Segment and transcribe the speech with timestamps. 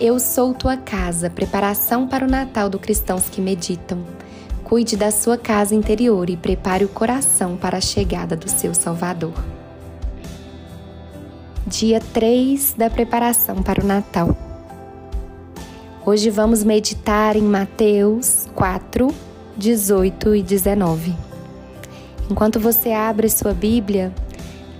[0.00, 4.02] Eu sou tua casa, preparação para o Natal do cristãos que meditam.
[4.64, 9.34] Cuide da sua casa interior e prepare o coração para a chegada do seu Salvador.
[11.66, 14.34] Dia 3 da preparação para o Natal.
[16.06, 19.14] Hoje vamos meditar em Mateus 4,
[19.54, 21.14] 18 e 19.
[22.30, 24.14] Enquanto você abre sua Bíblia,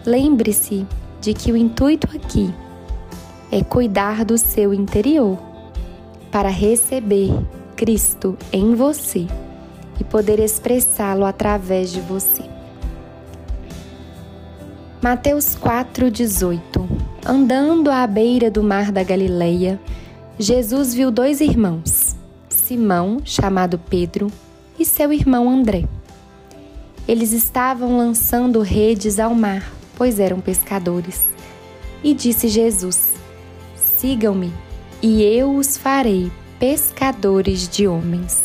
[0.06, 0.86] lembre-se
[1.20, 2.50] de que o intuito aqui
[3.52, 5.38] é cuidar do seu interior
[6.30, 7.30] para receber
[7.76, 9.26] Cristo em você
[9.98, 12.44] e poder expressá-lo através de você.
[15.02, 16.60] Mateus 4:18
[17.26, 19.80] Andando à beira do mar da Galileia,
[20.38, 22.16] Jesus viu dois irmãos,
[22.48, 24.28] Simão, chamado Pedro,
[24.78, 25.84] e seu irmão André.
[27.06, 31.26] Eles estavam lançando redes ao mar, pois eram pescadores.
[32.02, 33.19] E disse Jesus:
[34.00, 34.50] Sigam-me,
[35.02, 38.42] e eu os farei pescadores de homens.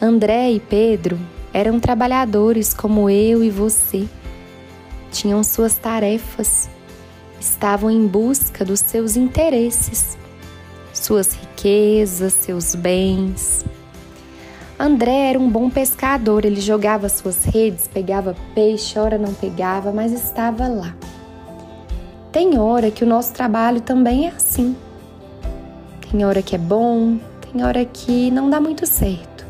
[0.00, 1.16] André e Pedro
[1.54, 4.08] eram trabalhadores como eu e você.
[5.12, 6.68] Tinham suas tarefas,
[7.40, 10.18] estavam em busca dos seus interesses,
[10.92, 13.64] suas riquezas, seus bens.
[14.76, 20.10] André era um bom pescador, ele jogava suas redes, pegava peixe, ora não pegava, mas
[20.10, 20.96] estava lá.
[22.32, 24.74] Tem hora que o nosso trabalho também é assim.
[26.10, 29.44] Tem hora que é bom, tem hora que não dá muito certo.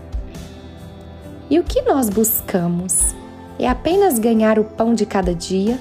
[1.49, 3.15] E o que nós buscamos?
[3.57, 5.79] É apenas ganhar o pão de cada dia?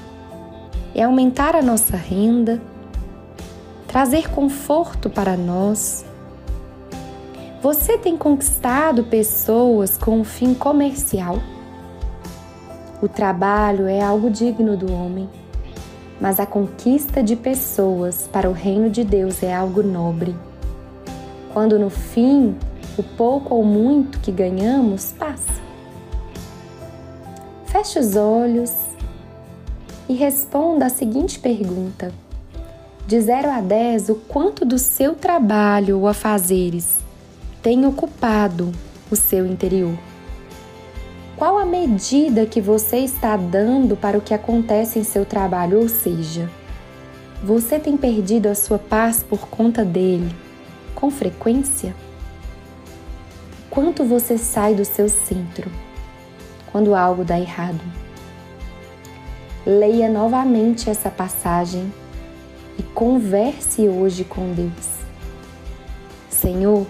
[0.93, 2.61] É aumentar a nossa renda?
[3.87, 6.05] Trazer conforto para nós?
[7.63, 11.39] Você tem conquistado pessoas com um fim comercial?
[13.01, 15.40] O trabalho é algo digno do homem
[16.21, 20.35] mas a conquista de pessoas para o reino de Deus é algo nobre.
[21.51, 22.55] Quando no fim
[22.95, 25.59] o pouco ou muito que ganhamos passa.
[27.65, 28.71] Feche os olhos
[30.07, 32.13] e responda a seguinte pergunta:
[33.07, 36.99] De 0 a 10, o quanto do seu trabalho ou afazeres
[37.63, 38.71] tem ocupado
[39.09, 39.97] o seu interior?
[41.41, 45.79] Qual a medida que você está dando para o que acontece em seu trabalho?
[45.79, 46.47] Ou seja,
[47.43, 50.31] você tem perdido a sua paz por conta dele
[50.93, 51.95] com frequência?
[53.71, 55.71] Quanto você sai do seu centro
[56.71, 57.81] quando algo dá errado?
[59.65, 61.91] Leia novamente essa passagem
[62.77, 64.89] e converse hoje com Deus.
[66.29, 66.85] Senhor,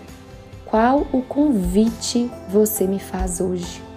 [0.65, 3.90] qual o convite você me faz hoje?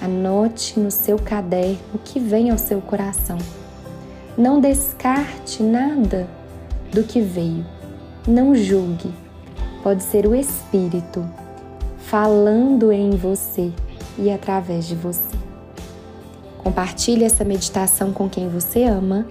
[0.00, 3.38] Anote no seu caderno o que vem ao seu coração.
[4.36, 6.28] Não descarte nada
[6.92, 7.66] do que veio.
[8.26, 9.12] Não julgue.
[9.82, 11.28] Pode ser o Espírito
[11.98, 13.72] falando em você
[14.16, 15.36] e através de você.
[16.58, 19.26] Compartilhe essa meditação com quem você ama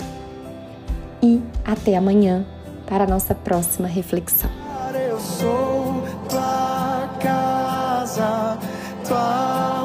[1.21, 2.45] e até amanhã
[2.85, 4.49] para a nossa próxima reflexão.
[5.09, 8.57] Eu sou tua casa,
[9.07, 9.76] tua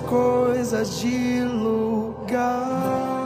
[0.00, 3.23] coisas de lugar.